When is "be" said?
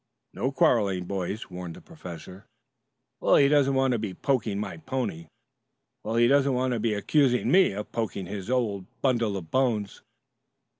3.99-4.15, 6.79-6.95